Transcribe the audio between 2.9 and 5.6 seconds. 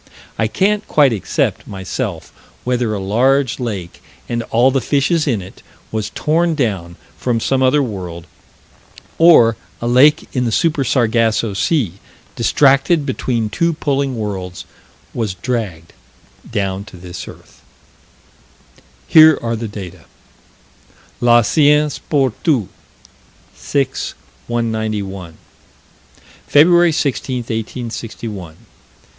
a large lake, and all the fishes in